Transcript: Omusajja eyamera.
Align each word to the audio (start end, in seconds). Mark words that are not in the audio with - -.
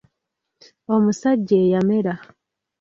Omusajja 0.93 1.57
eyamera. 1.65 2.13